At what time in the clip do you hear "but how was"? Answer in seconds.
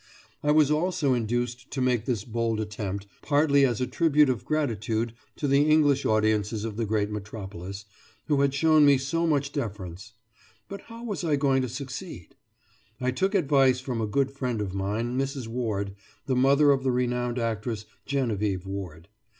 10.67-11.23